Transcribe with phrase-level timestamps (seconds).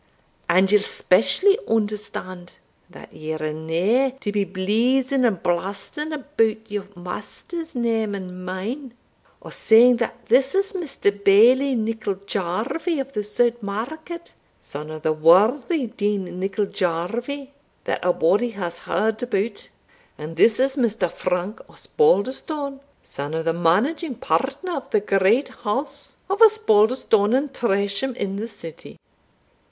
[0.49, 2.55] And ye'll specially understand
[2.89, 8.95] that ye're no to be bleezing and blasting about your master's name and mine,
[9.41, 11.11] or saying that this is Mr.
[11.23, 18.03] Bailie Nicol Jarvie o' the Saut Market, son o' the worthy Deacon Nicol Jarvie, that
[18.03, 19.69] a' body has heard about;
[20.17, 21.11] and this is Mr.
[21.11, 28.15] Frank Osbaldistone, son of the managing partner of the great house of Osbaldistone and Tresham,
[28.15, 28.97] in the City."